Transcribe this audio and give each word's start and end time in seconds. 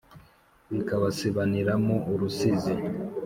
Bikabasibaniramo 0.71 1.95
urusizi 2.13 2.73